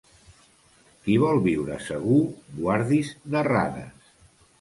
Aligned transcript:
Qui 1.03 1.17
vol 1.23 1.41
viure 1.43 1.77
segur, 1.89 2.17
guardi's 2.61 3.13
d'errades. 3.35 4.09